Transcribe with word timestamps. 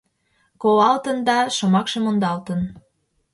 —Колалтын 0.61 1.17
да... 1.27 1.37
шомакше 1.57 1.99
мондалтын. 2.01 2.61